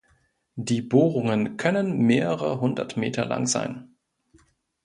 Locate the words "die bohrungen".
0.55-1.57